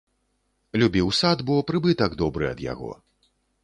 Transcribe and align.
Любіў 0.83 1.13
сад, 1.19 1.45
бо 1.51 1.59
прыбытак 1.71 2.11
добры 2.25 2.53
ад 2.53 2.69
яго. 2.73 2.91